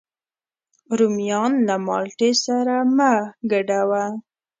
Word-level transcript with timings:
رومیان 0.97 1.51
له 1.67 1.75
مالټې 1.87 2.31
سره 2.45 2.75
مه 2.95 3.13
ګډوه 3.51 4.03